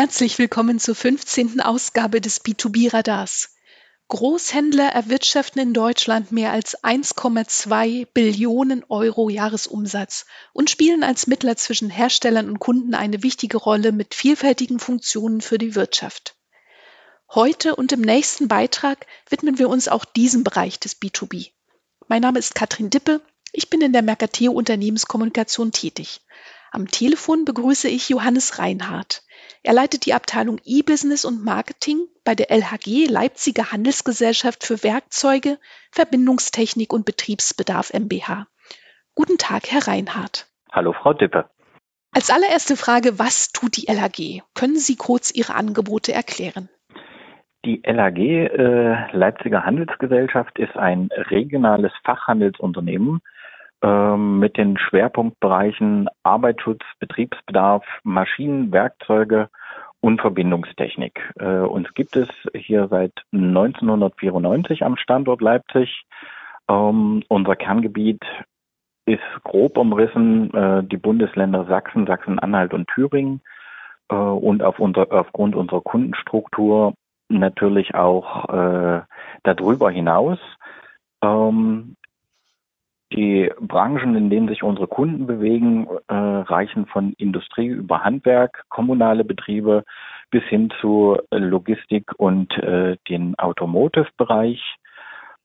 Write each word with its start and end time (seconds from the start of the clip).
Herzlich 0.00 0.38
willkommen 0.38 0.78
zur 0.78 0.94
15. 0.94 1.60
Ausgabe 1.60 2.22
des 2.22 2.42
B2B-Radars. 2.42 3.50
Großhändler 4.08 4.88
erwirtschaften 4.88 5.60
in 5.60 5.74
Deutschland 5.74 6.32
mehr 6.32 6.52
als 6.52 6.82
1,2 6.82 8.06
Billionen 8.06 8.82
Euro 8.88 9.28
Jahresumsatz 9.28 10.24
und 10.54 10.70
spielen 10.70 11.02
als 11.02 11.26
Mittler 11.26 11.54
zwischen 11.56 11.90
Herstellern 11.90 12.48
und 12.48 12.60
Kunden 12.60 12.94
eine 12.94 13.22
wichtige 13.22 13.58
Rolle 13.58 13.92
mit 13.92 14.14
vielfältigen 14.14 14.78
Funktionen 14.78 15.42
für 15.42 15.58
die 15.58 15.74
Wirtschaft. 15.74 16.34
Heute 17.34 17.76
und 17.76 17.92
im 17.92 18.00
nächsten 18.00 18.48
Beitrag 18.48 19.06
widmen 19.28 19.58
wir 19.58 19.68
uns 19.68 19.86
auch 19.86 20.06
diesem 20.06 20.44
Bereich 20.44 20.80
des 20.80 20.98
B2B. 20.98 21.50
Mein 22.08 22.22
Name 22.22 22.38
ist 22.38 22.54
Katrin 22.54 22.88
Dippe. 22.88 23.20
Ich 23.52 23.68
bin 23.68 23.82
in 23.82 23.92
der 23.92 24.00
Mercateo 24.00 24.52
Unternehmenskommunikation 24.52 25.72
tätig. 25.72 26.22
Am 26.72 26.86
Telefon 26.86 27.44
begrüße 27.44 27.88
ich 27.88 28.08
Johannes 28.08 28.60
Reinhardt. 28.60 29.22
Er 29.64 29.72
leitet 29.72 30.06
die 30.06 30.14
Abteilung 30.14 30.60
E-Business 30.64 31.24
und 31.24 31.44
Marketing 31.44 32.06
bei 32.24 32.36
der 32.36 32.50
LHG 32.50 33.06
Leipziger 33.08 33.72
Handelsgesellschaft 33.72 34.64
für 34.64 34.82
Werkzeuge, 34.84 35.58
Verbindungstechnik 35.90 36.92
und 36.92 37.04
Betriebsbedarf 37.04 37.92
MBH. 37.92 38.46
Guten 39.16 39.36
Tag, 39.36 39.70
Herr 39.70 39.88
Reinhardt. 39.88 40.46
Hallo, 40.70 40.92
Frau 40.92 41.12
Dippe. 41.12 41.50
Als 42.12 42.30
allererste 42.30 42.76
Frage, 42.76 43.18
was 43.18 43.50
tut 43.50 43.76
die 43.76 43.88
LHG? 43.88 44.42
Können 44.54 44.76
Sie 44.76 44.96
kurz 44.96 45.32
Ihre 45.32 45.54
Angebote 45.54 46.12
erklären? 46.12 46.68
Die 47.64 47.82
LAG 47.84 48.18
äh, 48.18 49.16
Leipziger 49.16 49.64
Handelsgesellschaft 49.64 50.58
ist 50.58 50.76
ein 50.76 51.08
regionales 51.12 51.92
Fachhandelsunternehmen 52.04 53.20
mit 53.82 54.58
den 54.58 54.76
Schwerpunktbereichen 54.76 56.08
Arbeitsschutz, 56.22 56.82
Betriebsbedarf, 56.98 57.82
Maschinen, 58.04 58.72
Werkzeuge 58.72 59.48
und 60.00 60.20
Verbindungstechnik. 60.20 61.32
Äh, 61.38 61.60
uns 61.60 61.92
gibt 61.94 62.16
es 62.16 62.28
hier 62.54 62.88
seit 62.88 63.12
1994 63.32 64.82
am 64.84 64.96
Standort 64.96 65.40
Leipzig. 65.40 66.04
Ähm, 66.68 67.22
unser 67.28 67.56
Kerngebiet 67.56 68.22
ist 69.06 69.22
grob 69.44 69.76
umrissen 69.76 70.52
äh, 70.54 70.82
die 70.84 70.96
Bundesländer 70.96 71.66
Sachsen, 71.66 72.06
Sachsen-Anhalt 72.06 72.72
und 72.72 72.88
Thüringen. 72.88 73.42
Äh, 74.08 74.14
und 74.14 74.62
auf 74.62 74.78
unser, 74.78 75.12
aufgrund 75.12 75.54
unserer 75.54 75.82
Kundenstruktur 75.82 76.94
natürlich 77.28 77.94
auch 77.94 78.46
darüber 79.44 79.88
hinaus. 79.88 80.40
Ähm, 81.22 81.94
die 83.12 83.50
Branchen, 83.60 84.14
in 84.14 84.30
denen 84.30 84.48
sich 84.48 84.62
unsere 84.62 84.86
Kunden 84.86 85.26
bewegen, 85.26 85.88
äh, 86.08 86.14
reichen 86.14 86.86
von 86.86 87.12
Industrie 87.14 87.66
über 87.66 88.04
Handwerk, 88.04 88.64
kommunale 88.68 89.24
Betriebe 89.24 89.84
bis 90.30 90.44
hin 90.44 90.72
zu 90.80 91.18
Logistik 91.30 92.12
und 92.18 92.56
äh, 92.58 92.96
den 93.08 93.36
Automotive-Bereich. 93.38 94.62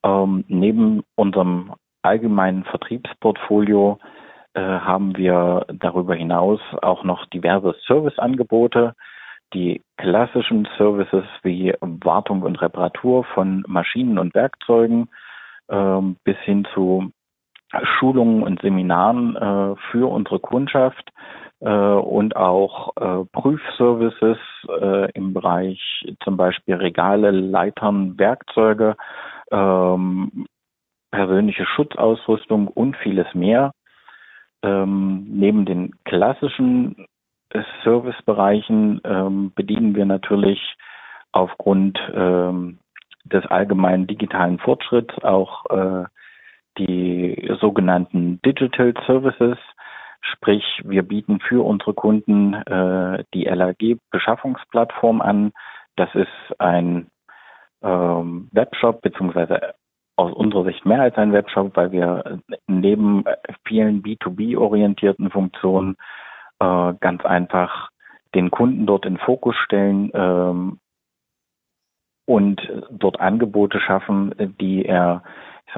Ähm, 0.04 0.46
neben 0.48 1.04
unserem 1.16 1.74
allgemeinen 2.04 2.66
Vertriebsportfolio 2.66 3.98
äh, 4.54 4.62
haben 4.62 5.18
wir 5.18 5.66
darüber 5.74 6.14
hinaus 6.14 6.60
auch 6.84 7.04
noch 7.04 7.26
diverse 7.26 7.76
Serviceangebote, 7.88 8.94
die 9.54 9.82
klassischen 9.98 10.68
Services 10.78 11.26
wie 11.42 11.74
Wartung 11.82 12.44
und 12.44 12.62
Reparatur 12.62 13.24
von 13.24 13.64
Maschinen 13.68 14.20
und 14.20 14.36
Werkzeugen 14.36 15.10
ähm, 15.70 16.18
bis 16.24 16.38
hin 16.40 16.68
zu 16.74 17.12
Schulungen 17.84 18.44
und 18.44 18.62
Seminaren 18.62 19.36
äh, 19.36 19.76
für 19.92 20.10
unsere 20.10 20.40
Kundschaft 20.40 21.12
äh, 21.62 21.70
und 21.70 22.36
auch 22.36 22.96
äh, 22.98 23.26
Prüfservices 23.32 24.38
äh, 24.82 25.12
im 25.12 25.34
Bereich 25.34 26.06
zum 26.24 26.38
Beispiel 26.38 26.76
Regale, 26.76 27.32
Leitern, 27.32 28.18
Werkzeuge, 28.18 28.96
ähm, 29.52 30.46
persönliche 31.12 31.66
Schutzausrüstung 31.66 32.68
und 32.68 32.96
vieles 32.98 33.34
mehr. 33.34 33.72
Ähm, 34.64 35.26
neben 35.30 35.66
den 35.66 35.92
klassischen 36.06 37.08
Servicebereichen 37.84 39.02
ähm, 39.04 39.52
bedienen 39.56 39.96
wir 39.96 40.06
natürlich 40.06 40.76
aufgrund 41.32 42.00
ähm, 42.14 42.80
des 43.26 43.46
allgemeinen 43.46 44.08
digitalen 44.08 44.60
Fortschritts 44.60 45.24
auch 45.24 45.66
äh, 45.70 46.06
die 46.78 47.52
sogenannten 47.60 48.42
Digital 48.42 48.94
Services. 49.06 49.58
Sprich, 50.22 50.64
wir 50.84 51.04
bieten 51.04 51.40
für 51.40 51.64
unsere 51.64 51.94
Kunden 51.94 52.54
äh, 52.54 53.24
die 53.34 53.46
LAG 53.46 53.98
Beschaffungsplattform 54.12 55.22
an. 55.22 55.52
Das 55.96 56.14
ist 56.16 56.60
ein 56.60 57.08
ähm, 57.84 58.50
Webshop 58.52 59.02
beziehungsweise 59.02 59.76
aus 60.18 60.34
unserer 60.34 60.64
Sicht 60.66 60.86
mehr 60.86 61.02
als 61.02 61.16
ein 61.18 61.34
Webshop, 61.34 61.76
weil 61.76 61.92
wir 61.92 62.40
neben 62.68 63.26
vielen 63.68 64.02
B2B-orientierten 64.02 65.30
Funktionen 65.30 65.98
äh, 66.60 66.94
ganz 67.00 67.24
einfach 67.26 67.90
den 68.34 68.52
Kunden 68.52 68.86
dort 68.86 69.06
in 69.06 69.18
Fokus 69.18 69.56
stellen 69.58 70.12
ähm, 70.14 70.80
und 72.26 72.62
dort 72.90 73.20
Angebote 73.20 73.80
schaffen, 73.80 74.34
die 74.60 74.86
er 74.86 75.24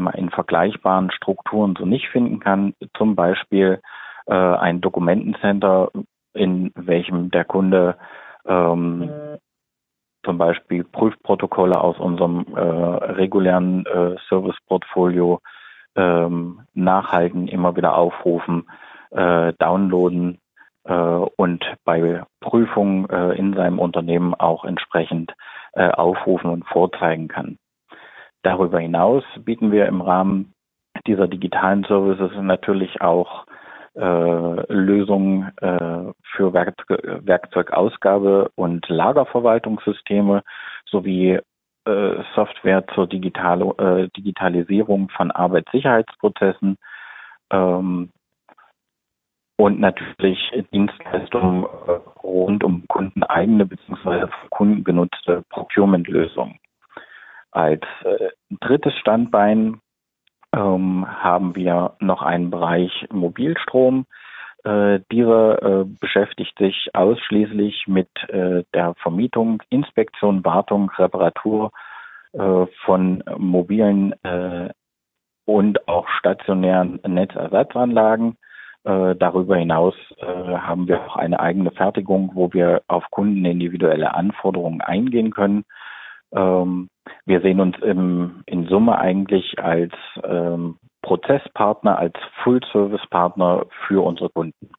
mal, 0.03 0.15
in 0.15 0.29
vergleichbaren 0.29 1.11
Strukturen 1.11 1.75
so 1.77 1.85
nicht 1.85 2.07
finden 2.09 2.39
kann. 2.39 2.73
Zum 2.97 3.15
Beispiel 3.15 3.81
äh, 4.27 4.33
ein 4.33 4.81
Dokumentencenter, 4.81 5.91
in 6.33 6.71
welchem 6.75 7.31
der 7.31 7.45
Kunde 7.45 7.97
ähm, 8.45 9.09
zum 10.23 10.37
Beispiel 10.37 10.83
Prüfprotokolle 10.83 11.79
aus 11.79 11.97
unserem 11.99 12.45
äh, 12.53 12.59
regulären 12.59 13.85
äh, 13.85 14.15
Serviceportfolio 14.27 15.39
ähm, 15.95 16.61
nachhalten, 16.73 17.47
immer 17.47 17.75
wieder 17.75 17.95
aufrufen, 17.95 18.69
äh, 19.11 19.53
downloaden 19.57 20.39
äh, 20.83 20.93
und 20.93 21.65
bei 21.85 22.23
Prüfungen 22.41 23.09
äh, 23.09 23.33
in 23.33 23.53
seinem 23.53 23.79
Unternehmen 23.79 24.33
auch 24.33 24.65
entsprechend 24.65 25.33
äh, 25.73 25.89
aufrufen 25.89 26.49
und 26.49 26.65
vorzeigen 26.65 27.29
kann. 27.29 27.57
Darüber 28.47 28.79
hinaus 28.79 29.25
bieten 29.43 29.73
wir 29.73 29.87
im 29.87 29.99
Rahmen 29.99 30.53
dieser 31.05 31.27
digitalen 31.27 31.83
Services 31.83 32.31
natürlich 32.39 33.01
auch 33.01 33.45
äh, 33.93 34.73
Lösungen 34.73 35.51
äh, 35.57 36.13
für 36.31 36.53
Werkzeug, 36.53 37.25
Werkzeugausgabe 37.25 38.49
und 38.55 38.87
Lagerverwaltungssysteme 38.87 40.43
sowie 40.85 41.41
äh, 41.85 42.23
Software 42.35 42.87
zur 42.95 43.07
Digital 43.07 43.63
äh, 43.79 44.07
Digitalisierung 44.15 45.09
von 45.09 45.29
Arbeitssicherheitsprozessen 45.31 46.77
ähm, 47.51 48.11
und 49.57 49.79
natürlich 49.81 50.39
Dienstleistungen 50.71 51.65
äh, 51.65 51.91
rund 52.23 52.63
um 52.63 52.87
kundeneigene 52.87 53.65
bzw. 53.65 54.27
Kunden 54.51 54.85
genutzte 54.85 55.43
Procurement-Lösungen. 55.49 56.57
Als 57.57 57.81
äh, 58.03 58.29
drittes 58.61 58.93
Standbein 58.99 59.81
ähm, 60.55 61.07
haben 61.07 61.55
wir 61.55 61.95
noch 61.99 62.21
einen 62.21 62.51
Bereich 62.51 63.07
Mobilstrom. 63.11 64.05
Äh, 64.63 64.99
dieser 65.11 65.63
äh, 65.63 65.85
beschäftigt 65.85 66.55
sich 66.59 66.91
ausschließlich 66.93 67.87
mit 67.87 68.09
äh, 68.29 68.63
der 68.75 68.93
Vermietung, 69.01 69.63
Inspektion, 69.71 70.45
Wartung, 70.45 70.91
Reparatur 70.91 71.71
äh, 72.33 72.67
von 72.85 73.23
mobilen 73.39 74.13
äh, 74.23 74.69
und 75.45 75.87
auch 75.87 76.07
stationären 76.09 76.99
Netzersatzanlagen. 77.07 78.37
Darüber 78.83 79.57
hinaus 79.57 79.95
haben 80.21 80.87
wir 80.87 81.01
auch 81.03 81.17
eine 81.17 81.41
eigene 81.41 81.71
Fertigung, 81.71 82.31
wo 82.35 82.53
wir 82.53 82.83
auf 82.87 83.03
Kunden 83.11 83.43
individuelle 83.43 84.13
Anforderungen 84.13 84.79
eingehen 84.79 85.31
können. 85.31 85.65
Ähm, 86.33 86.89
wir 87.25 87.41
sehen 87.41 87.59
uns 87.59 87.77
im, 87.81 88.43
in 88.45 88.67
Summe 88.67 88.97
eigentlich 88.97 89.59
als 89.59 89.93
ähm, 90.23 90.77
Prozesspartner, 91.01 91.97
als 91.97 92.15
Full-Service-Partner 92.43 93.65
für 93.87 94.03
unsere 94.03 94.29
Kunden. 94.29 94.71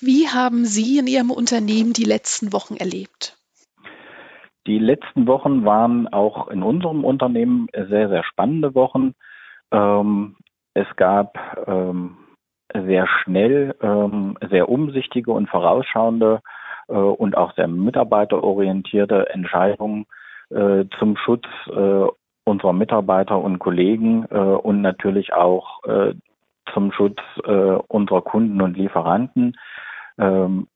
Wie 0.00 0.28
haben 0.28 0.64
Sie 0.64 0.98
in 0.98 1.06
Ihrem 1.06 1.30
Unternehmen 1.30 1.92
die 1.92 2.04
letzten 2.04 2.52
Wochen 2.52 2.76
erlebt? 2.76 3.36
Die 4.66 4.78
letzten 4.78 5.26
Wochen 5.26 5.64
waren 5.64 6.08
auch 6.08 6.48
in 6.48 6.62
unserem 6.62 7.04
Unternehmen 7.04 7.66
sehr, 7.72 8.08
sehr 8.08 8.24
spannende 8.24 8.74
Wochen. 8.74 9.14
Ähm, 9.70 10.36
es 10.72 10.86
gab 10.96 11.38
ähm, 11.66 12.16
sehr 12.72 13.06
schnell 13.06 13.76
ähm, 13.82 14.38
sehr 14.50 14.68
umsichtige 14.68 15.30
und 15.32 15.48
vorausschauende 15.48 16.40
äh, 16.88 16.94
und 16.94 17.36
auch 17.36 17.54
sehr 17.54 17.68
mitarbeiterorientierte 17.68 19.28
Entscheidungen 19.30 20.06
äh, 20.54 20.84
zum 20.98 21.16
Schutz 21.16 21.44
äh, 21.68 22.06
unserer 22.44 22.72
Mitarbeiter 22.72 23.38
und 23.38 23.58
Kollegen 23.58 24.26
äh, 24.30 24.36
und 24.36 24.82
natürlich 24.82 25.32
auch 25.32 25.82
äh, 25.84 26.14
zum 26.72 26.92
Schutz 26.92 27.18
äh, 27.44 27.50
unserer 27.88 28.22
Kunden 28.22 28.60
und 28.60 28.76
Lieferanten. 28.76 29.56
Ähm, 30.18 30.66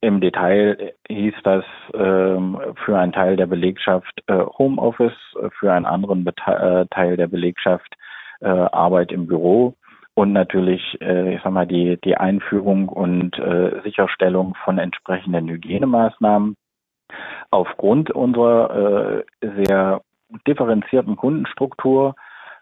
Im 0.00 0.20
Detail 0.20 0.94
hieß 1.08 1.34
das 1.44 1.64
ähm, 1.94 2.58
für 2.84 2.98
einen 2.98 3.12
Teil 3.12 3.36
der 3.36 3.46
Belegschaft 3.46 4.22
äh, 4.26 4.44
Homeoffice, 4.58 5.18
für 5.58 5.72
einen 5.72 5.86
anderen 5.86 6.24
Bete 6.24 6.86
äh, 6.90 6.94
Teil 6.94 7.16
der 7.16 7.28
Belegschaft 7.28 7.94
äh, 8.40 8.48
Arbeit 8.48 9.12
im 9.12 9.26
Büro 9.26 9.74
und 10.14 10.32
natürlich, 10.32 11.00
äh, 11.00 11.34
ich 11.34 11.40
sag 11.42 11.52
mal, 11.52 11.66
die, 11.66 11.98
die 12.04 12.16
Einführung 12.16 12.88
und 12.88 13.38
äh, 13.38 13.80
Sicherstellung 13.82 14.54
von 14.64 14.78
entsprechenden 14.78 15.48
Hygienemaßnahmen. 15.48 16.56
Aufgrund 17.52 18.10
unserer 18.10 19.22
äh, 19.42 19.48
sehr 19.56 20.00
differenzierten 20.46 21.16
Kundenstruktur, 21.16 22.14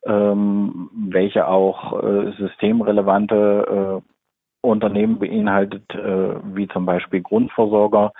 ähm, 0.05 0.91
welche 0.93 1.47
auch 1.47 2.03
äh, 2.03 2.33
systemrelevante 2.33 4.03
äh, 4.03 4.67
Unternehmen 4.67 5.21
beinhaltet, 5.21 5.95
äh, 5.95 6.35
wie 6.57 6.67
zum 6.69 6.87
Beispiel 6.87 7.23
Grundversorger, 7.23 8.13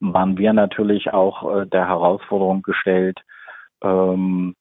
waren 0.00 0.36
wir 0.36 0.52
natürlich 0.52 1.12
auch 1.14 1.62
äh, 1.62 1.66
der 1.66 1.88
Herausforderung 1.88 2.62
gestellt, 2.62 3.20
ähm, 3.82 4.54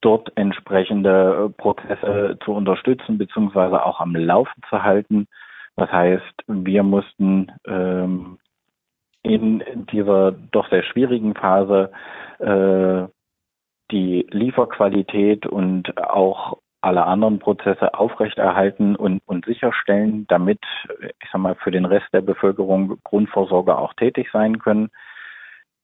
dort 0.00 0.32
entsprechende 0.34 1.46
äh, 1.46 1.62
Prozesse 1.62 2.38
zu 2.44 2.52
unterstützen 2.52 3.18
beziehungsweise 3.18 3.84
auch 3.86 4.00
am 4.00 4.16
Laufen 4.16 4.60
zu 4.68 4.82
halten. 4.82 5.28
Das 5.76 5.90
heißt, 5.92 6.42
wir 6.48 6.82
mussten 6.82 7.52
ähm, 7.66 8.38
in 9.22 9.62
dieser 9.92 10.32
doch 10.32 10.68
sehr 10.70 10.82
schwierigen 10.82 11.34
Phase 11.34 11.90
äh, 12.38 13.06
die 13.90 14.26
Lieferqualität 14.30 15.46
und 15.46 15.96
auch 15.98 16.58
alle 16.80 17.04
anderen 17.04 17.38
Prozesse 17.38 17.94
aufrechterhalten 17.94 18.96
und, 18.96 19.20
und 19.26 19.44
sicherstellen, 19.44 20.26
damit, 20.28 20.58
ich 21.00 21.28
sag 21.30 21.40
mal, 21.40 21.54
für 21.54 21.70
den 21.70 21.84
Rest 21.84 22.06
der 22.12 22.22
Bevölkerung 22.22 22.98
Grundversorger 23.04 23.78
auch 23.78 23.94
tätig 23.94 24.28
sein 24.32 24.58
können. 24.58 24.90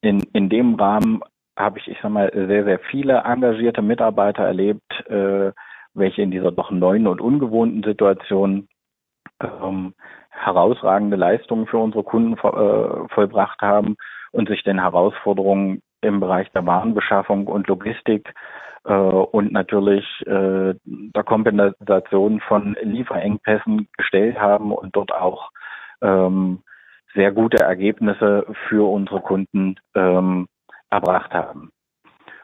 In, 0.00 0.20
in 0.32 0.48
dem 0.48 0.74
Rahmen 0.74 1.20
habe 1.56 1.78
ich, 1.78 1.86
ich 1.86 1.98
sag 2.02 2.10
mal, 2.10 2.30
sehr, 2.34 2.64
sehr 2.64 2.80
viele 2.90 3.18
engagierte 3.24 3.82
Mitarbeiter 3.82 4.44
erlebt, 4.44 4.92
äh, 5.08 5.52
welche 5.94 6.22
in 6.22 6.32
dieser 6.32 6.50
doch 6.50 6.70
neuen 6.72 7.06
und 7.06 7.20
ungewohnten 7.20 7.84
Situation 7.84 8.68
ähm, 9.40 9.94
herausragende 10.38 11.16
Leistungen 11.16 11.66
für 11.66 11.78
unsere 11.78 12.04
Kunden 12.04 12.34
äh, 12.34 13.08
vollbracht 13.14 13.60
haben 13.60 13.96
und 14.32 14.48
sich 14.48 14.62
den 14.62 14.80
Herausforderungen 14.80 15.82
im 16.00 16.20
Bereich 16.20 16.50
der 16.52 16.66
Warenbeschaffung 16.66 17.46
und 17.46 17.66
Logistik 17.66 18.32
äh, 18.84 18.92
und 18.92 19.52
natürlich 19.52 20.04
äh, 20.26 20.74
der 20.84 21.24
Kompensation 21.24 22.40
von 22.40 22.76
Lieferengpässen 22.80 23.88
gestellt 23.96 24.38
haben 24.38 24.72
und 24.72 24.94
dort 24.94 25.12
auch 25.12 25.50
ähm, 26.00 26.62
sehr 27.14 27.32
gute 27.32 27.62
Ergebnisse 27.62 28.46
für 28.68 28.88
unsere 28.90 29.20
Kunden 29.20 29.76
ähm, 29.94 30.46
erbracht 30.90 31.32
haben. 31.32 31.70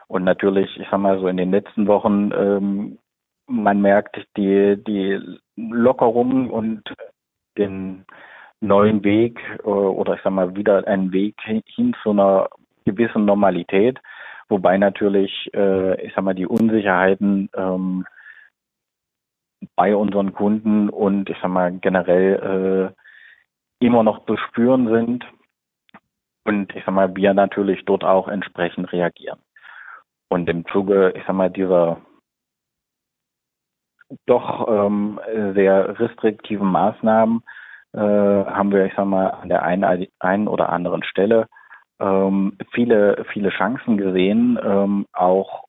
Und 0.07 0.23
natürlich, 0.23 0.77
ich 0.79 0.87
sag 0.89 0.99
mal 0.99 1.19
so 1.19 1.27
in 1.27 1.37
den 1.37 1.51
letzten 1.51 1.87
Wochen, 1.87 2.31
ähm, 2.31 2.99
man 3.47 3.81
merkt 3.81 4.17
die, 4.37 4.75
die 4.83 5.19
Lockerung 5.55 6.49
und 6.49 6.83
den 7.57 8.05
neuen 8.61 9.03
Weg 9.03 9.39
äh, 9.63 9.67
oder 9.67 10.15
ich 10.15 10.21
sag 10.23 10.31
mal 10.31 10.55
wieder 10.55 10.87
einen 10.87 11.11
Weg 11.11 11.35
hin 11.41 11.95
zu 12.01 12.11
einer 12.11 12.49
gewissen 12.85 13.25
Normalität, 13.25 13.99
wobei 14.49 14.77
natürlich, 14.77 15.49
äh, 15.53 16.01
ich 16.05 16.13
sag 16.13 16.23
mal, 16.23 16.35
die 16.35 16.47
Unsicherheiten 16.47 17.49
ähm, 17.55 18.05
bei 19.75 19.95
unseren 19.95 20.33
Kunden 20.33 20.89
und 20.89 21.29
ich 21.29 21.37
sag 21.41 21.49
mal 21.49 21.71
generell 21.79 22.93
äh, 23.81 23.85
immer 23.85 24.03
noch 24.03 24.25
zu 24.25 24.37
spüren 24.37 24.87
sind 24.87 25.25
und 26.45 26.75
ich 26.75 26.83
sag 26.85 26.93
mal, 26.93 27.15
wir 27.15 27.33
natürlich 27.33 27.83
dort 27.85 28.03
auch 28.03 28.27
entsprechend 28.27 28.91
reagieren. 28.91 29.39
Und 30.29 30.49
im 30.49 30.65
Zuge, 30.67 31.13
ich 31.15 31.23
sag 31.25 31.35
mal, 31.35 31.49
dieser 31.49 31.97
doch 34.25 34.67
ähm, 34.67 35.19
sehr 35.53 35.99
restriktiven 35.99 36.67
Maßnahmen 36.67 37.43
äh, 37.93 37.99
haben 37.99 38.71
wir, 38.71 38.85
ich 38.85 38.93
sag 38.95 39.05
mal, 39.05 39.27
an 39.27 39.49
der 39.49 39.63
einen, 39.63 40.07
einen 40.19 40.47
oder 40.47 40.69
anderen 40.69 41.03
Stelle 41.03 41.47
ähm, 41.99 42.57
viele, 42.71 43.25
viele 43.31 43.49
Chancen 43.49 43.97
gesehen, 43.97 44.59
ähm, 44.61 45.05
auch 45.13 45.65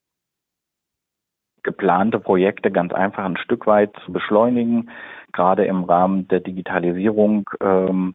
geplante 1.63 2.21
Projekte 2.21 2.71
ganz 2.71 2.93
einfach 2.93 3.25
ein 3.25 3.37
Stück 3.37 3.67
weit 3.67 3.93
zu 4.05 4.13
beschleunigen, 4.13 4.91
gerade 5.33 5.67
im 5.67 5.85
Rahmen 5.85 6.29
der 6.29 6.41
Digitalisierung, 6.41 7.49
ähm, 7.61 8.15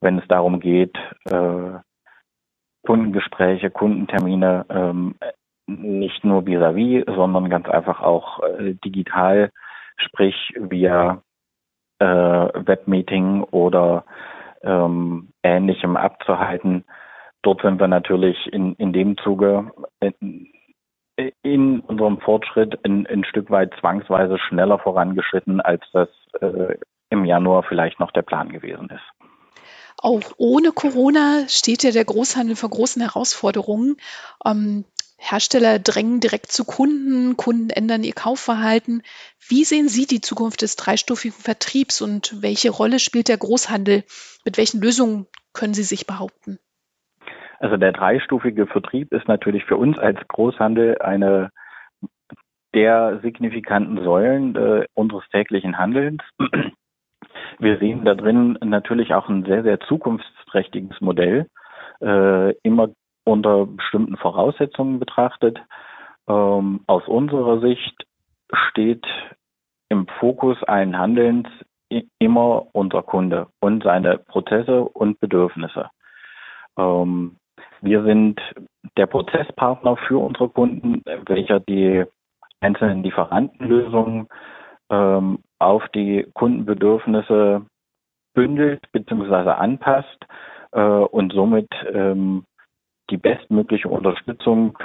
wenn 0.00 0.18
es 0.18 0.28
darum 0.28 0.60
geht, 0.60 0.96
äh, 1.24 1.78
Kundengespräche, 2.86 3.70
Kundentermine 3.70 4.64
ähm, 4.68 5.16
nicht 5.66 6.24
nur 6.24 6.46
vis-à-vis, 6.46 7.04
-vis, 7.04 7.14
sondern 7.14 7.50
ganz 7.50 7.68
einfach 7.68 8.00
auch 8.00 8.42
äh, 8.42 8.74
digital, 8.84 9.50
sprich 9.96 10.54
via 10.56 11.22
äh, 11.98 12.06
Webmeeting 12.06 13.42
oder 13.42 14.04
ähm, 14.62 15.30
ähnlichem 15.42 15.96
abzuhalten. 15.96 16.84
Dort 17.42 17.62
sind 17.62 17.80
wir 17.80 17.88
natürlich 17.88 18.52
in, 18.52 18.74
in 18.74 18.92
dem 18.92 19.16
Zuge 19.18 19.70
in, 20.00 20.48
in 21.42 21.80
unserem 21.80 22.18
Fortschritt 22.18 22.84
ein, 22.84 23.06
ein 23.06 23.24
Stück 23.24 23.50
weit 23.50 23.72
zwangsweise 23.80 24.38
schneller 24.38 24.78
vorangeschritten, 24.78 25.60
als 25.60 25.82
das 25.92 26.08
äh, 26.40 26.76
im 27.10 27.24
Januar 27.24 27.62
vielleicht 27.62 28.00
noch 28.00 28.10
der 28.10 28.22
Plan 28.22 28.50
gewesen 28.50 28.90
ist. 28.90 29.26
Auch 29.98 30.22
ohne 30.36 30.72
Corona 30.72 31.48
steht 31.48 31.82
ja 31.82 31.90
der 31.90 32.04
Großhandel 32.04 32.54
vor 32.54 32.68
großen 32.68 33.00
Herausforderungen. 33.00 33.96
Ähm, 34.44 34.84
Hersteller 35.18 35.78
drängen 35.78 36.20
direkt 36.20 36.52
zu 36.52 36.64
Kunden, 36.64 37.36
Kunden 37.36 37.70
ändern 37.70 38.04
ihr 38.04 38.12
Kaufverhalten. 38.12 39.02
Wie 39.48 39.64
sehen 39.64 39.88
Sie 39.88 40.06
die 40.06 40.20
Zukunft 40.20 40.62
des 40.62 40.76
dreistufigen 40.76 41.38
Vertriebs 41.38 42.02
und 42.02 42.42
welche 42.42 42.70
Rolle 42.70 42.98
spielt 42.98 43.28
der 43.28 43.38
Großhandel? 43.38 44.04
Mit 44.44 44.58
welchen 44.58 44.80
Lösungen 44.80 45.26
können 45.52 45.74
Sie 45.74 45.82
sich 45.82 46.06
behaupten? 46.06 46.58
Also 47.58 47.76
der 47.76 47.92
dreistufige 47.92 48.66
Vertrieb 48.66 49.12
ist 49.12 49.26
natürlich 49.28 49.64
für 49.64 49.76
uns 49.76 49.98
als 49.98 50.18
Großhandel 50.28 50.98
eine 50.98 51.50
der 52.74 53.20
signifikanten 53.22 54.04
Säulen 54.04 54.54
äh, 54.54 54.84
unseres 54.92 55.26
täglichen 55.30 55.78
Handelns. 55.78 56.22
Wir 57.58 57.78
sehen 57.78 58.04
da 58.04 58.14
drin 58.14 58.58
natürlich 58.62 59.14
auch 59.14 59.30
ein 59.30 59.46
sehr, 59.46 59.62
sehr 59.62 59.80
zukunftsträchtiges 59.80 61.00
Modell, 61.00 61.46
äh, 62.02 62.52
immer 62.62 62.90
unter 63.26 63.66
bestimmten 63.66 64.16
Voraussetzungen 64.16 64.98
betrachtet. 64.98 65.58
Ähm, 66.28 66.80
aus 66.86 67.06
unserer 67.06 67.60
Sicht 67.60 68.06
steht 68.70 69.06
im 69.88 70.06
Fokus 70.18 70.62
allen 70.64 70.96
Handelns 70.98 71.48
immer 72.18 72.66
unser 72.72 73.02
Kunde 73.02 73.48
und 73.60 73.82
seine 73.84 74.18
Prozesse 74.18 74.82
und 74.82 75.20
Bedürfnisse. 75.20 75.90
Ähm, 76.78 77.36
wir 77.80 78.02
sind 78.04 78.40
der 78.96 79.06
Prozesspartner 79.06 79.96
für 79.96 80.18
unsere 80.18 80.48
Kunden, 80.48 81.02
welcher 81.26 81.60
die 81.60 82.04
einzelnen 82.60 83.02
Lieferantenlösungen 83.02 84.28
ähm, 84.90 85.38
auf 85.58 85.86
die 85.94 86.26
Kundenbedürfnisse 86.34 87.66
bündelt 88.34 88.90
bzw. 88.92 89.50
anpasst 89.50 90.26
äh, 90.72 90.80
und 90.80 91.32
somit 91.32 91.68
ähm, 91.92 92.44
die 93.10 93.16
bestmögliche 93.16 93.88
Unterstützung 93.88 94.78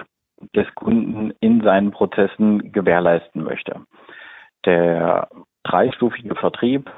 des 0.55 0.67
Kunden 0.75 1.31
in 1.39 1.61
seinen 1.61 1.91
Prozessen 1.91 2.71
gewährleisten 2.71 3.43
möchte. 3.43 3.81
Der 4.65 5.29
dreistufige 5.63 6.35
Vertrieb 6.35 6.91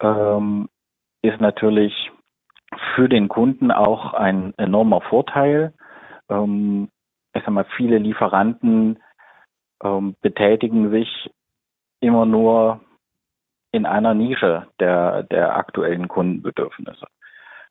ähm, 0.00 0.68
ist 1.22 1.40
natürlich 1.40 2.10
für 2.94 3.08
den 3.08 3.28
Kunden 3.28 3.70
auch 3.70 4.14
ein 4.14 4.54
enormer 4.56 5.00
Vorteil. 5.02 5.72
Ähm, 6.28 6.88
ich 7.34 7.42
sag 7.42 7.50
mal, 7.50 7.66
viele 7.76 7.98
Lieferanten 7.98 8.98
ähm, 9.82 10.16
betätigen 10.20 10.90
sich 10.90 11.30
immer 12.00 12.26
nur 12.26 12.80
in 13.72 13.86
einer 13.86 14.14
Nische 14.14 14.66
der, 14.80 15.22
der 15.24 15.56
aktuellen 15.56 16.08
Kundenbedürfnisse. 16.08 17.06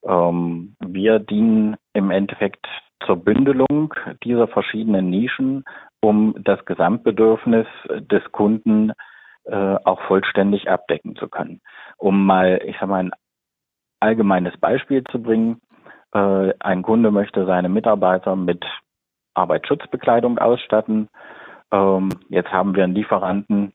Ähm, 0.03 0.75
wir 0.79 1.19
dienen 1.19 1.77
im 1.93 2.11
Endeffekt 2.11 2.65
zur 3.05 3.17
Bündelung 3.17 3.93
dieser 4.23 4.47
verschiedenen 4.47 5.09
Nischen, 5.09 5.63
um 6.01 6.35
das 6.37 6.63
Gesamtbedürfnis 6.65 7.67
des 7.89 8.23
Kunden 8.31 8.91
äh, 9.45 9.75
auch 9.83 10.01
vollständig 10.03 10.69
abdecken 10.69 11.15
zu 11.15 11.27
können. 11.27 11.61
Um 11.97 12.25
mal, 12.25 12.61
ich 12.65 12.75
sag 12.79 12.89
mal, 12.89 13.03
ein 13.03 13.11
allgemeines 13.99 14.57
Beispiel 14.57 15.03
zu 15.05 15.21
bringen. 15.21 15.61
Äh, 16.13 16.53
ein 16.59 16.81
Kunde 16.83 17.11
möchte 17.11 17.45
seine 17.45 17.69
Mitarbeiter 17.69 18.35
mit 18.35 18.63
Arbeitsschutzbekleidung 19.33 20.37
ausstatten. 20.39 21.09
Ähm, 21.71 22.09
jetzt 22.29 22.51
haben 22.51 22.75
wir 22.75 22.83
einen 22.83 22.95
Lieferanten, 22.95 23.73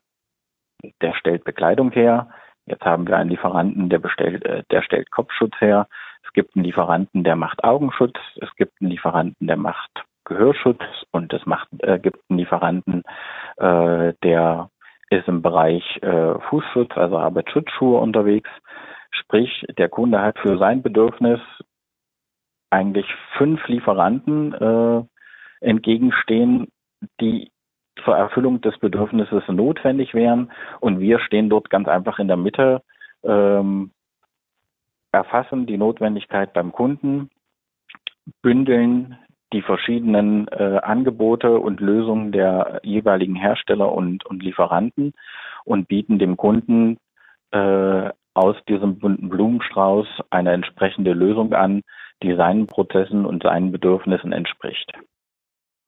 der 1.00 1.14
stellt 1.14 1.45
Bekleidung 1.45 1.90
her. 1.92 2.28
Jetzt 2.66 2.85
haben 2.85 3.06
wir 3.06 3.16
einen 3.16 3.30
Lieferanten, 3.30 3.88
der 3.88 3.99
bestellt, 3.99 4.45
äh, 4.45 4.64
der 4.71 4.83
stellt 4.83 5.11
Kopfschutz 5.11 5.54
her. 5.61 5.88
Es 6.37 6.43
gibt 6.43 6.55
einen 6.55 6.66
Lieferanten, 6.66 7.25
der 7.25 7.35
macht 7.35 7.64
Augenschutz. 7.64 8.19
Es 8.43 8.55
gibt 8.57 8.75
einen 8.83 8.90
Lieferanten, 8.90 9.47
der 9.47 9.57
macht 9.57 9.90
Gehörschutz 10.26 10.83
und 11.11 11.33
es 11.33 11.47
macht, 11.47 11.66
äh, 11.78 11.99
gibt 11.99 12.19
einen 12.28 12.40
Lieferanten, 12.40 13.05
äh, 13.57 14.12
der 14.23 14.69
ist 15.09 15.26
im 15.28 15.40
Bereich 15.40 15.83
äh, 16.02 16.38
Fußschutz, 16.50 16.95
also 16.95 17.16
Arbeitsschutzschuhe 17.16 17.99
unterwegs. 17.99 18.50
Sprich, 19.12 19.64
der 19.78 19.88
Kunde 19.88 20.21
hat 20.21 20.38
für 20.38 20.59
sein 20.59 20.83
Bedürfnis 20.83 21.40
eigentlich 22.69 23.07
fünf 23.38 23.66
Lieferanten 23.66 24.52
äh, 24.52 25.05
entgegenstehen, 25.62 26.69
die 27.19 27.50
zur 28.05 28.14
Erfüllung 28.14 28.61
des 28.61 28.76
Bedürfnisses 28.76 29.45
notwendig 29.49 30.12
wären. 30.12 30.52
Und 30.81 31.00
wir 31.00 31.19
stehen 31.19 31.49
dort 31.49 31.71
ganz 31.71 31.88
einfach 31.88 32.19
in 32.19 32.28
der 32.28 32.37
Mitte, 32.37 32.83
ähm, 33.25 33.93
erfassen 35.16 35.66
die 35.66 35.78
Notwendigkeit 35.78 36.52
beim 36.52 36.73
Kunden, 36.73 37.30
bündeln 38.42 39.18
die 39.52 39.62
verschiedenen 39.62 40.49
äh, 40.49 40.80
Angebote 40.82 41.58
und 41.58 41.80
Lösungen 41.80 42.32
der 42.32 42.80
jeweiligen 42.82 43.37
Hersteller 43.37 43.92
und, 43.92 44.26
und 44.26 44.42
Lieferanten 44.42 45.12
und 45.64 45.88
bieten 45.88 46.18
dem 46.18 46.37
Kunden 46.37 46.99
äh, 47.52 48.11
aus 48.35 48.56
diesem 48.68 48.99
bunten 48.99 49.28
Blumenstrauß 49.28 50.06
eine 50.30 50.52
entsprechende 50.52 51.12
Lösung 51.12 51.54
an, 51.54 51.82
die 52.23 52.35
seinen 52.35 52.66
Prozessen 52.66 53.25
und 53.25 53.44
seinen 53.44 53.73
Bedürfnissen 53.73 54.32
entspricht. 54.32 54.92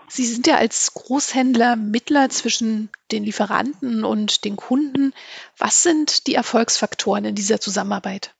Sie 0.06 0.24
sind 0.24 0.46
ja 0.46 0.56
als 0.56 0.94
Großhändler 0.94 1.76
Mittler 1.76 2.30
zwischen 2.30 2.88
den 3.12 3.24
Lieferanten 3.24 4.04
und 4.04 4.44
den 4.46 4.56
Kunden. 4.56 5.12
Was 5.58 5.82
sind 5.82 6.26
die 6.26 6.34
Erfolgsfaktoren 6.34 7.26
in 7.26 7.34
dieser 7.34 7.60
Zusammenarbeit? 7.60 8.34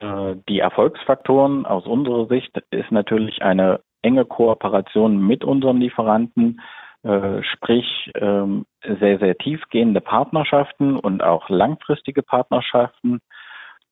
Äh, 0.00 0.36
die 0.48 0.58
Erfolgsfaktoren 0.58 1.66
aus 1.66 1.86
unserer 1.86 2.26
Sicht 2.26 2.56
ist 2.70 2.90
natürlich 2.90 3.42
eine 3.42 3.80
enge 4.02 4.24
Kooperation 4.24 5.26
mit 5.26 5.44
unseren 5.44 5.78
Lieferanten, 5.78 6.60
äh, 7.02 7.42
sprich 7.42 8.10
ähm, 8.16 8.66
sehr, 8.82 9.18
sehr 9.18 9.36
tiefgehende 9.38 10.00
Partnerschaften 10.00 10.96
und 10.98 11.22
auch 11.22 11.48
langfristige 11.48 12.22
Partnerschaften. 12.22 13.20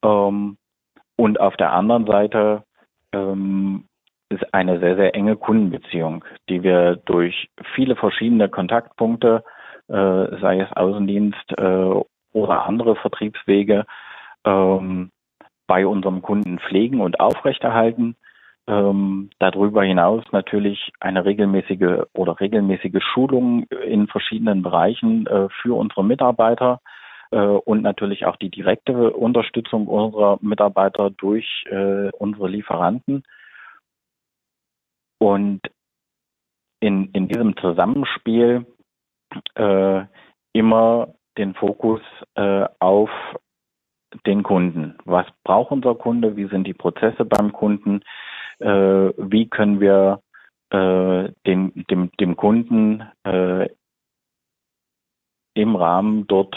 Ähm, 0.02 0.56
und 1.16 1.40
auf 1.40 1.56
der 1.56 1.72
anderen 1.72 2.06
Seite 2.06 2.64
ähm, 3.12 3.84
ist 4.28 4.52
eine 4.54 4.80
sehr, 4.80 4.96
sehr 4.96 5.14
enge 5.14 5.36
Kundenbeziehung, 5.36 6.24
die 6.48 6.62
wir 6.62 6.96
durch 6.96 7.48
viele 7.74 7.96
verschiedene 7.96 8.48
Kontaktpunkte, 8.48 9.44
äh, 9.88 10.40
sei 10.40 10.60
es 10.60 10.72
Außendienst 10.72 11.58
oder 12.32 12.64
andere 12.64 12.96
Vertriebswege, 12.96 13.84
bei 15.66 15.86
unserem 15.86 16.22
Kunden 16.22 16.58
pflegen 16.58 17.00
und 17.00 17.20
aufrechterhalten. 17.20 18.16
Ähm, 18.68 19.30
darüber 19.38 19.82
hinaus 19.82 20.22
natürlich 20.30 20.92
eine 21.00 21.24
regelmäßige 21.24 22.04
oder 22.12 22.38
regelmäßige 22.38 23.02
Schulung 23.02 23.64
in 23.64 24.06
verschiedenen 24.06 24.62
Bereichen 24.62 25.26
äh, 25.26 25.48
für 25.62 25.76
unsere 25.76 26.04
Mitarbeiter 26.04 26.80
äh, 27.32 27.38
und 27.38 27.82
natürlich 27.82 28.24
auch 28.24 28.36
die 28.36 28.50
direkte 28.50 29.10
Unterstützung 29.10 29.88
unserer 29.88 30.38
Mitarbeiter 30.40 31.10
durch 31.10 31.64
äh, 31.70 32.10
unsere 32.10 32.48
Lieferanten. 32.48 33.24
Und 35.18 35.60
in, 36.80 37.10
in 37.12 37.28
diesem 37.28 37.56
Zusammenspiel 37.56 38.66
äh, 39.54 40.04
immer 40.52 41.14
den 41.38 41.54
Fokus 41.54 42.00
äh, 42.34 42.66
auf 42.78 43.10
den 44.26 44.42
Kunden. 44.42 44.96
Was 45.04 45.26
braucht 45.44 45.72
unser 45.72 45.94
Kunde? 45.94 46.36
Wie 46.36 46.48
sind 46.48 46.66
die 46.66 46.74
Prozesse 46.74 47.24
beim 47.24 47.52
Kunden? 47.52 48.00
Äh, 48.58 48.66
wie 49.16 49.48
können 49.48 49.80
wir 49.80 50.22
äh, 50.70 51.30
dem, 51.46 51.72
dem, 51.90 52.10
dem 52.20 52.36
Kunden 52.36 53.02
äh, 53.24 53.68
im 55.54 55.76
Rahmen 55.76 56.26
dort 56.26 56.56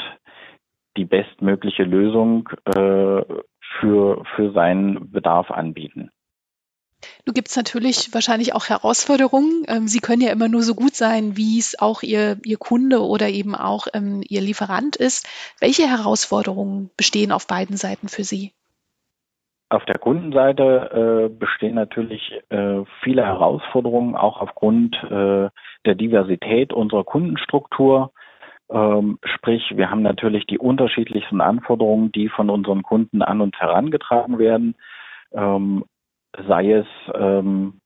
die 0.97 1.05
bestmögliche 1.05 1.83
Lösung 1.83 2.49
äh, 2.65 3.23
für, 3.79 4.23
für 4.35 4.51
seinen 4.53 5.11
Bedarf 5.11 5.51
anbieten? 5.51 6.11
Nun 7.25 7.33
gibt 7.33 7.49
es 7.49 7.55
natürlich 7.55 8.13
wahrscheinlich 8.13 8.53
auch 8.53 8.69
Herausforderungen. 8.69 9.63
Ähm, 9.67 9.87
Sie 9.87 9.99
können 9.99 10.21
ja 10.21 10.31
immer 10.31 10.47
nur 10.47 10.61
so 10.61 10.75
gut 10.75 10.95
sein, 10.95 11.37
wie 11.37 11.59
es 11.59 11.79
auch 11.79 12.03
Ihr, 12.03 12.37
Ihr 12.43 12.57
Kunde 12.57 13.01
oder 13.01 13.29
eben 13.29 13.55
auch 13.55 13.87
ähm, 13.93 14.21
Ihr 14.27 14.41
Lieferant 14.41 14.95
ist. 14.95 15.27
Welche 15.59 15.87
Herausforderungen 15.87 16.89
bestehen 16.97 17.31
auf 17.31 17.47
beiden 17.47 17.77
Seiten 17.77 18.07
für 18.07 18.23
Sie? 18.23 18.53
Auf 19.69 19.83
der 19.85 19.97
Kundenseite 19.97 21.25
äh, 21.25 21.29
bestehen 21.29 21.75
natürlich 21.75 22.31
äh, 22.49 22.83
viele 23.03 23.25
Herausforderungen, 23.25 24.15
auch 24.15 24.39
aufgrund 24.39 24.95
äh, 25.03 25.49
der 25.85 25.95
Diversität 25.95 26.71
unserer 26.71 27.03
Kundenstruktur. 27.03 28.11
Ähm, 28.69 29.17
sprich, 29.23 29.73
wir 29.75 29.89
haben 29.89 30.03
natürlich 30.03 30.45
die 30.45 30.59
unterschiedlichsten 30.59 31.41
Anforderungen, 31.41 32.11
die 32.11 32.29
von 32.29 32.51
unseren 32.51 32.83
Kunden 32.83 33.23
an 33.23 33.41
uns 33.41 33.55
herangetragen 33.57 34.37
werden. 34.37 34.75
Ähm, 35.33 35.83
sei 36.47 36.71
es 36.71 36.87
ähm, 37.13 37.79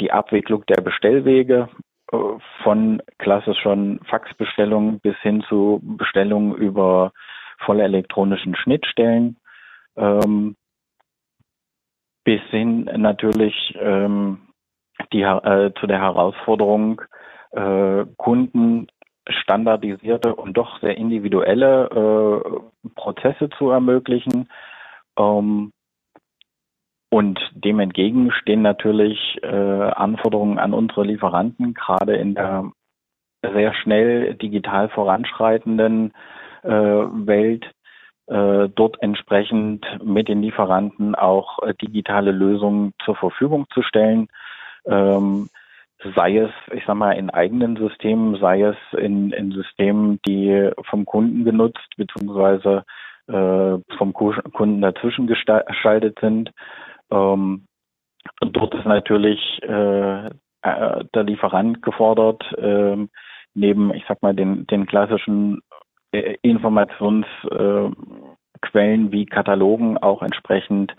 die 0.00 0.12
Abwicklung 0.12 0.64
der 0.66 0.82
Bestellwege 0.82 1.68
äh, 2.12 2.16
von 2.62 3.02
klassischen 3.18 4.00
Faxbestellungen 4.04 5.00
bis 5.00 5.16
hin 5.18 5.42
zu 5.48 5.80
Bestellungen 5.82 6.54
über 6.54 7.12
vollelektronischen 7.58 8.54
Schnittstellen, 8.56 9.36
ähm, 9.96 10.56
bis 12.24 12.40
hin 12.50 12.84
natürlich 12.96 13.74
ähm, 13.80 14.48
die, 15.12 15.22
äh, 15.22 15.72
zu 15.78 15.86
der 15.86 16.00
Herausforderung, 16.00 17.02
äh, 17.52 18.04
Kunden 18.16 18.88
standardisierte 19.28 20.34
und 20.34 20.56
doch 20.56 20.80
sehr 20.80 20.96
individuelle 20.96 21.88
äh, 22.84 22.88
Prozesse 22.94 23.50
zu 23.58 23.70
ermöglichen. 23.70 24.48
Ähm, 25.18 25.72
und 27.10 27.38
dem 27.52 27.80
entgegen 27.80 28.30
stehen 28.32 28.62
natürlich 28.62 29.38
äh, 29.42 29.46
Anforderungen 29.46 30.58
an 30.58 30.74
unsere 30.74 31.04
Lieferanten, 31.04 31.74
gerade 31.74 32.16
in 32.16 32.34
der 32.34 32.70
sehr 33.42 33.72
schnell 33.74 34.34
digital 34.34 34.88
voranschreitenden 34.88 36.12
äh, 36.62 36.70
Welt, 36.70 37.64
äh, 38.26 38.68
dort 38.74 39.00
entsprechend 39.00 39.86
mit 40.04 40.28
den 40.28 40.42
Lieferanten 40.42 41.14
auch 41.14 41.62
äh, 41.62 41.74
digitale 41.74 42.30
Lösungen 42.30 42.92
zur 43.04 43.16
Verfügung 43.16 43.66
zu 43.72 43.82
stellen. 43.82 44.28
Ähm, 44.86 45.48
sei 46.14 46.36
es, 46.38 46.50
ich 46.72 46.84
sag 46.86 46.94
mal, 46.96 47.12
in 47.12 47.30
eigenen 47.30 47.76
Systemen, 47.76 48.36
sei 48.36 48.62
es 48.62 48.76
in, 48.98 49.32
in 49.32 49.52
Systemen, 49.52 50.20
die 50.26 50.70
vom 50.84 51.06
Kunden 51.06 51.44
genutzt 51.44 51.88
bzw. 51.96 52.82
äh, 53.28 53.78
vom 53.96 54.12
Kunden 54.12 54.80
dazwischen 54.82 55.26
geschaltet 55.26 56.18
sind. 56.20 56.52
Ähm, 57.10 57.66
dort 58.40 58.74
ist 58.74 58.86
natürlich 58.86 59.40
äh, 59.62 60.26
äh, 60.62 61.04
der 61.14 61.22
Lieferant 61.24 61.82
gefordert, 61.82 62.42
äh, 62.58 62.96
neben, 63.54 63.94
ich 63.94 64.04
sag 64.08 64.22
mal, 64.22 64.34
den, 64.34 64.66
den 64.66 64.86
klassischen 64.86 65.60
äh, 66.12 66.36
Informationsquellen 66.42 69.12
wie 69.12 69.26
Katalogen 69.26 69.98
auch 69.98 70.22
entsprechend 70.22 70.94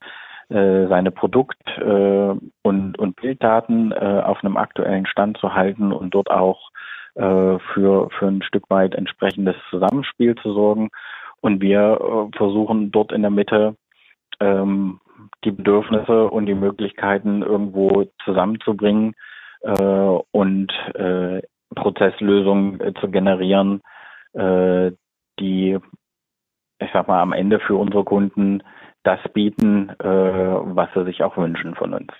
äh, 0.49 0.87
seine 0.87 1.11
Produkt- 1.11 1.77
äh, 1.77 2.35
und, 2.63 2.97
und 2.97 3.15
Bilddaten 3.17 3.91
äh, 3.91 4.21
auf 4.25 4.43
einem 4.43 4.57
aktuellen 4.57 5.05
Stand 5.05 5.37
zu 5.37 5.53
halten 5.53 5.91
und 5.91 6.13
dort 6.13 6.31
auch 6.31 6.71
äh, 7.15 7.59
für, 7.73 8.09
für 8.17 8.27
ein 8.27 8.41
Stück 8.41 8.69
weit 8.69 8.95
entsprechendes 8.95 9.55
Zusammenspiel 9.69 10.35
zu 10.35 10.53
sorgen. 10.53 10.89
Und 11.41 11.61
wir 11.61 11.99
äh, 12.01 12.37
versuchen 12.37 12.91
dort 12.91 13.11
in 13.11 13.21
der 13.21 13.31
Mitte 13.31 13.75
ähm, 14.39 14.99
die 15.43 15.51
Bedürfnisse 15.51 16.27
und 16.27 16.45
die 16.45 16.55
Möglichkeiten 16.55 17.41
irgendwo 17.41 18.05
zusammenzubringen 18.25 19.13
äh, 19.61 20.17
und 20.31 20.71
äh, 20.95 21.41
Prozesslösungen 21.75 22.79
äh, 22.81 22.93
zu 22.99 23.09
generieren, 23.09 23.81
äh, 24.33 24.91
die, 25.39 25.77
ich 26.79 26.89
sag 26.93 27.07
mal, 27.07 27.21
am 27.21 27.33
Ende 27.33 27.59
für 27.59 27.75
unsere 27.75 28.03
Kunden 28.03 28.63
das 29.03 29.19
bieten, 29.33 29.89
äh, 29.89 30.03
was 30.03 30.89
sie 30.93 31.05
sich 31.05 31.23
auch 31.23 31.37
wünschen 31.37 31.75
von 31.75 31.93
uns. 31.93 32.11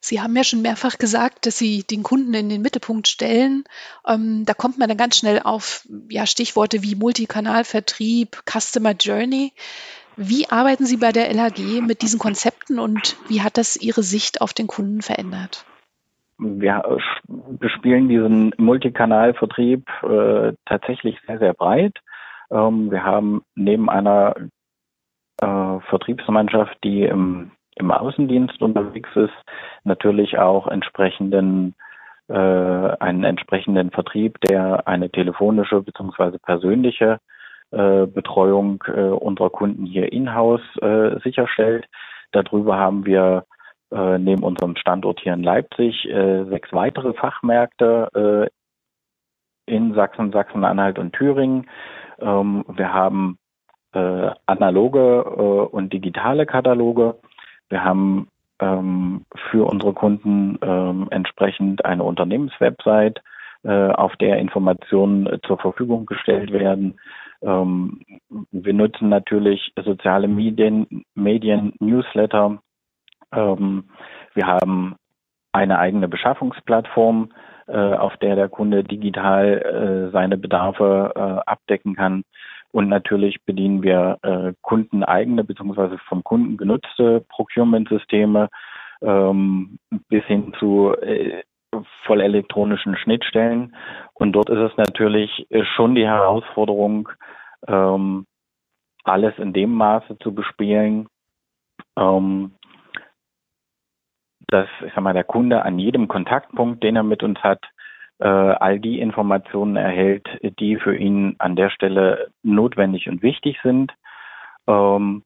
Sie 0.00 0.20
haben 0.20 0.36
ja 0.36 0.44
schon 0.44 0.62
mehrfach 0.62 0.98
gesagt, 0.98 1.46
dass 1.46 1.58
Sie 1.58 1.82
den 1.82 2.04
Kunden 2.04 2.32
in 2.34 2.48
den 2.48 2.62
Mittelpunkt 2.62 3.08
stellen. 3.08 3.64
Ähm, 4.06 4.44
da 4.44 4.54
kommt 4.54 4.78
man 4.78 4.88
dann 4.88 4.98
ganz 4.98 5.16
schnell 5.16 5.40
auf 5.42 5.84
ja, 6.08 6.26
Stichworte 6.26 6.84
wie 6.84 6.94
Multikanalvertrieb, 6.94 8.42
Customer 8.48 8.92
Journey. 8.92 9.52
Wie 10.16 10.48
arbeiten 10.50 10.86
Sie 10.86 10.96
bei 10.96 11.12
der 11.12 11.30
LHG 11.30 11.82
mit 11.82 12.02
diesen 12.02 12.18
Konzepten 12.18 12.78
und 12.78 13.16
wie 13.28 13.42
hat 13.42 13.58
das 13.58 13.76
Ihre 13.76 14.02
Sicht 14.02 14.40
auf 14.40 14.52
den 14.54 14.66
Kunden 14.66 15.02
verändert? 15.02 15.64
Wir 16.38 16.82
bespielen 17.58 18.08
diesen 18.08 18.52
Multikanalvertrieb 18.58 19.88
äh, 20.02 20.52
tatsächlich 20.66 21.18
sehr, 21.26 21.38
sehr 21.38 21.54
breit. 21.54 21.98
Ähm, 22.50 22.90
wir 22.90 23.04
haben 23.04 23.42
neben 23.54 23.88
einer 23.88 24.34
äh, 25.40 25.80
Vertriebsmannschaft, 25.88 26.76
die 26.84 27.04
im 27.04 27.52
im 27.76 27.90
Außendienst 27.90 28.60
unterwegs 28.62 29.10
ist, 29.14 29.34
natürlich 29.84 30.38
auch 30.38 30.66
entsprechenden 30.66 31.74
äh, 32.28 32.34
einen 32.34 33.22
entsprechenden 33.22 33.90
Vertrieb, 33.90 34.40
der 34.40 34.88
eine 34.88 35.10
telefonische 35.10 35.82
bzw. 35.82 36.38
persönliche 36.38 37.20
Betreuung 37.70 38.82
äh, 38.86 39.00
unserer 39.00 39.50
Kunden 39.50 39.86
hier 39.86 40.12
in-house 40.12 40.62
äh, 40.80 41.18
sicherstellt. 41.20 41.86
Darüber 42.32 42.76
haben 42.76 43.04
wir 43.04 43.44
äh, 43.92 44.18
neben 44.18 44.42
unserem 44.42 44.76
Standort 44.76 45.20
hier 45.20 45.34
in 45.34 45.42
Leipzig 45.42 46.08
äh, 46.08 46.44
sechs 46.44 46.72
weitere 46.72 47.12
Fachmärkte 47.14 48.50
äh, 49.68 49.72
in 49.72 49.94
Sachsen, 49.94 50.32
Sachsen-Anhalt 50.32 50.98
und 50.98 51.12
Thüringen. 51.12 51.68
Ähm, 52.20 52.64
wir 52.68 52.92
haben 52.92 53.38
äh, 53.92 54.30
analoge 54.46 55.24
äh, 55.26 55.74
und 55.74 55.92
digitale 55.92 56.46
Kataloge. 56.46 57.16
Wir 57.68 57.84
haben 57.84 58.28
ähm, 58.60 59.24
für 59.50 59.66
unsere 59.66 59.92
Kunden 59.92 60.58
ähm, 60.62 61.08
entsprechend 61.10 61.84
eine 61.84 62.04
Unternehmenswebsite, 62.04 63.20
äh, 63.64 63.90
auf 63.90 64.16
der 64.16 64.38
Informationen 64.38 65.26
äh, 65.26 65.40
zur 65.46 65.58
Verfügung 65.58 66.06
gestellt 66.06 66.52
werden. 66.52 66.98
Ähm, 67.42 68.00
wir 68.50 68.74
nutzen 68.74 69.08
natürlich 69.08 69.72
soziale 69.82 70.28
Medien, 70.28 71.04
Medien 71.14 71.74
Newsletter. 71.80 72.60
Ähm, 73.32 73.84
wir 74.34 74.46
haben 74.46 74.96
eine 75.52 75.78
eigene 75.78 76.08
Beschaffungsplattform, 76.08 77.30
äh, 77.66 77.94
auf 77.94 78.16
der 78.18 78.36
der 78.36 78.48
Kunde 78.48 78.84
digital 78.84 80.08
äh, 80.08 80.12
seine 80.12 80.36
Bedarfe 80.36 81.12
äh, 81.14 81.20
abdecken 81.50 81.94
kann. 81.94 82.22
Und 82.72 82.88
natürlich 82.88 83.42
bedienen 83.44 83.82
wir 83.82 84.18
äh, 84.22 84.52
kundeneigene 84.60 85.44
bzw. 85.44 85.96
vom 86.08 86.22
Kunden 86.22 86.56
genutzte 86.56 87.24
Procurement-Systeme 87.28 88.48
ähm, 89.02 89.78
bis 90.08 90.24
hin 90.24 90.52
zu 90.58 90.94
äh, 91.00 91.42
voll 92.04 92.20
elektronischen 92.20 92.96
Schnittstellen. 92.96 93.74
Und 94.14 94.32
dort 94.32 94.48
ist 94.50 94.58
es 94.58 94.76
natürlich 94.76 95.46
äh, 95.50 95.64
schon 95.76 95.94
die 95.94 96.06
Herausforderung, 96.06 97.08
ähm, 97.66 98.26
alles 99.04 99.38
in 99.38 99.52
dem 99.52 99.72
Maße 99.72 100.18
zu 100.18 100.34
bespielen, 100.34 101.08
ähm, 101.96 102.52
dass 104.48 104.68
ich 104.84 104.92
sag 104.94 105.02
mal, 105.02 105.12
der 105.12 105.24
Kunde 105.24 105.62
an 105.62 105.78
jedem 105.78 106.08
Kontaktpunkt, 106.08 106.82
den 106.82 106.96
er 106.96 107.02
mit 107.02 107.22
uns 107.22 107.38
hat, 107.40 107.62
äh, 108.18 108.26
all 108.26 108.80
die 108.80 109.00
Informationen 109.00 109.76
erhält, 109.76 110.26
die 110.58 110.76
für 110.76 110.96
ihn 110.96 111.36
an 111.38 111.56
der 111.56 111.70
Stelle 111.70 112.28
notwendig 112.42 113.08
und 113.08 113.22
wichtig 113.22 113.58
sind. 113.62 113.92
Ähm, 114.66 115.22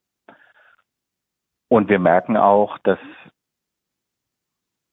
und 1.69 1.89
wir 1.89 1.99
merken 1.99 2.35
auch, 2.35 2.77
dass 2.79 2.99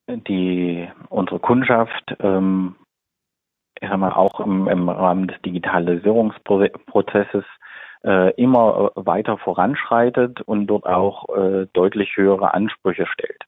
die 0.08 0.88
unsere 1.08 1.38
Kundschaft 1.38 2.16
ähm, 2.20 2.74
ich 3.80 3.88
sag 3.88 3.98
mal, 3.98 4.12
auch 4.12 4.40
im, 4.40 4.68
im 4.68 4.88
Rahmen 4.88 5.28
des 5.28 5.40
Digitalisierungsprozesses 5.42 7.44
äh, 8.04 8.32
immer 8.34 8.92
weiter 8.94 9.38
voranschreitet 9.38 10.42
und 10.42 10.66
dort 10.66 10.86
auch 10.86 11.28
äh, 11.36 11.66
deutlich 11.72 12.16
höhere 12.16 12.52
Ansprüche 12.54 13.06
stellt. 13.06 13.42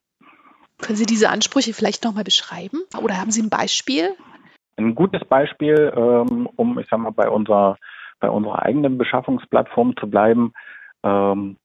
Können 0.80 0.96
Sie 0.96 1.06
diese 1.06 1.30
Ansprüche 1.30 1.72
vielleicht 1.74 2.04
nochmal 2.04 2.24
beschreiben? 2.24 2.80
Oder 3.02 3.20
haben 3.20 3.30
Sie 3.30 3.42
ein 3.42 3.50
Beispiel? 3.50 4.16
Ein 4.76 4.94
gutes 4.94 5.24
Beispiel, 5.26 5.92
ähm, 5.94 6.48
um, 6.56 6.78
ich 6.78 6.86
sag 6.90 7.00
mal, 7.00 7.10
bei 7.10 7.28
unserer, 7.28 7.76
bei 8.18 8.30
unserer 8.30 8.62
eigenen 8.62 8.96
Beschaffungsplattform 8.98 9.96
zu 9.98 10.08
bleiben. 10.08 10.52
Ähm, 11.02 11.56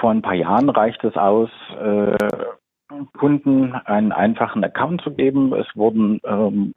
vor 0.00 0.10
ein 0.10 0.22
paar 0.22 0.34
Jahren 0.34 0.70
reicht 0.70 1.04
es 1.04 1.14
aus, 1.16 1.50
äh, 1.78 2.16
Kunden 3.16 3.74
einen 3.74 4.12
einfachen 4.12 4.64
Account 4.64 5.02
zu 5.02 5.12
geben. 5.12 5.52
Es 5.54 5.66
wurden 5.74 6.20
ähm, 6.24 6.74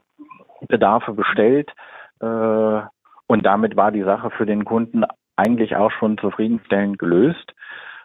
Bedarfe 0.67 1.13
bestellt 1.13 1.71
äh, 2.19 2.82
und 3.28 3.45
damit 3.45 3.75
war 3.75 3.91
die 3.91 4.04
Sache 4.04 4.30
für 4.32 4.45
den 4.45 4.65
Kunden 4.65 5.04
eigentlich 5.36 5.75
auch 5.75 5.91
schon 5.91 6.17
zufriedenstellend 6.17 6.99
gelöst. 6.99 7.54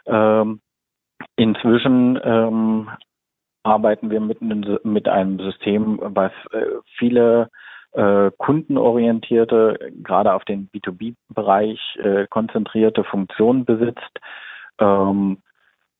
Ähm, 0.06 0.60
inzwischen 1.36 2.18
ähm, 2.22 2.88
arbeiten 3.62 4.10
wir 4.10 4.20
mit, 4.20 4.40
mit 4.40 5.08
einem 5.08 5.38
System, 5.38 6.00
was 6.02 6.32
äh, 6.52 6.64
viele 6.98 7.50
äh, 7.92 8.30
kundenorientierte, 8.38 9.92
gerade 10.02 10.32
auf 10.32 10.44
den 10.44 10.70
B2B-Bereich 10.70 11.98
äh, 12.02 12.26
konzentrierte 12.28 13.04
Funktionen 13.04 13.64
besitzt. 13.64 14.20
Ähm, 14.78 15.38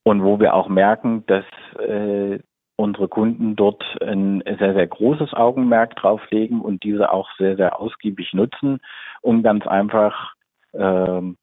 und 0.03 0.23
wo 0.23 0.41
wir 0.41 0.55
auch 0.55 0.69
merken, 0.69 1.25
dass 1.27 1.45
äh, 1.79 2.39
unsere 2.77 3.09
Kunden 3.09 3.57
dort 3.57 3.85
ein 4.01 4.43
sehr, 4.59 4.75
sehr 4.75 4.87
großes 4.87 5.35
Augenmerk 5.35 5.97
drauf 5.97 6.23
legen 6.31 6.61
und 6.61 6.83
diese 6.83 7.13
auch 7.13 7.29
sehr, 7.37 7.57
sehr 7.57 7.79
ausgiebig 7.79 8.33
nutzen, 8.33 8.81
um 9.21 9.43
ganz 9.43 9.67
einfach 9.67 10.33
ähm, 10.73 11.37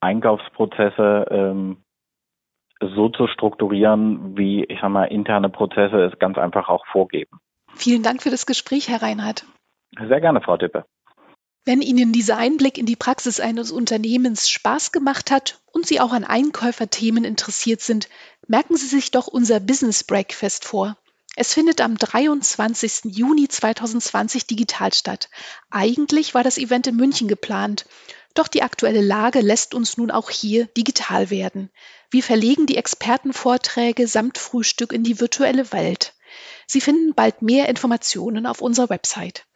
Einkaufsprozesse 0.00 1.26
ähm, 1.30 1.78
so 2.80 3.08
zu 3.08 3.26
strukturieren, 3.28 4.36
wie 4.36 4.64
ich 4.64 4.80
sag 4.80 4.90
mal, 4.90 5.04
interne 5.04 5.48
Prozesse 5.48 6.02
es 6.02 6.18
ganz 6.18 6.36
einfach 6.36 6.68
auch 6.68 6.84
vorgeben. 6.86 7.38
Vielen 7.74 8.02
Dank 8.02 8.22
für 8.22 8.30
das 8.30 8.44
Gespräch, 8.44 8.88
Herr 8.88 9.02
Reinhardt. 9.02 9.46
Sehr 9.96 10.20
gerne, 10.20 10.40
Frau 10.40 10.56
Tippe. 10.56 10.84
Wenn 11.64 11.80
Ihnen 11.80 12.12
dieser 12.12 12.38
Einblick 12.38 12.76
in 12.76 12.86
die 12.86 12.96
Praxis 12.96 13.38
eines 13.38 13.70
Unternehmens 13.70 14.48
Spaß 14.48 14.90
gemacht 14.90 15.30
hat 15.30 15.60
und 15.70 15.86
Sie 15.86 16.00
auch 16.00 16.12
an 16.12 16.24
Einkäuferthemen 16.24 17.24
interessiert 17.24 17.80
sind, 17.80 18.08
merken 18.48 18.76
Sie 18.76 18.88
sich 18.88 19.12
doch 19.12 19.28
unser 19.28 19.60
Business 19.60 20.02
Breakfast 20.02 20.64
vor. 20.64 20.96
Es 21.36 21.54
findet 21.54 21.80
am 21.80 21.96
23. 21.96 23.02
Juni 23.04 23.46
2020 23.46 24.46
digital 24.48 24.92
statt. 24.92 25.30
Eigentlich 25.70 26.34
war 26.34 26.42
das 26.42 26.58
Event 26.58 26.88
in 26.88 26.96
München 26.96 27.28
geplant. 27.28 27.86
Doch 28.34 28.48
die 28.48 28.62
aktuelle 28.62 29.00
Lage 29.00 29.40
lässt 29.40 29.72
uns 29.72 29.96
nun 29.96 30.10
auch 30.10 30.30
hier 30.30 30.66
digital 30.66 31.30
werden. 31.30 31.70
Wir 32.10 32.24
verlegen 32.24 32.66
die 32.66 32.76
Expertenvorträge 32.76 34.08
samt 34.08 34.36
Frühstück 34.36 34.92
in 34.92 35.04
die 35.04 35.20
virtuelle 35.20 35.72
Welt. 35.72 36.14
Sie 36.66 36.80
finden 36.80 37.14
bald 37.14 37.40
mehr 37.40 37.68
Informationen 37.68 38.46
auf 38.46 38.60
unserer 38.60 38.90
Website. 38.90 39.46